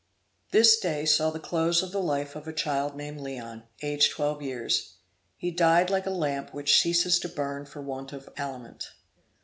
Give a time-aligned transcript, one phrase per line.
[0.49, 4.13] This same day saw the close of the life of a child named Leon, aged
[4.13, 4.95] twelve years.
[5.37, 8.93] He died like a lamp which ceases to burn for want of aliment.